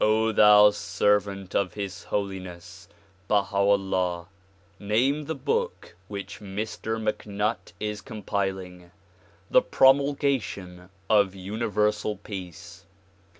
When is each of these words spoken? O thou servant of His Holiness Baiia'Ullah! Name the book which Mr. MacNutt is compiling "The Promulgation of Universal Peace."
O 0.00 0.30
thou 0.30 0.70
servant 0.70 1.52
of 1.52 1.74
His 1.74 2.04
Holiness 2.04 2.86
Baiia'Ullah! 3.28 4.28
Name 4.78 5.24
the 5.24 5.34
book 5.34 5.96
which 6.06 6.38
Mr. 6.38 6.96
MacNutt 7.02 7.72
is 7.80 8.00
compiling 8.00 8.92
"The 9.50 9.62
Promulgation 9.62 10.90
of 11.10 11.34
Universal 11.34 12.18
Peace." 12.18 12.86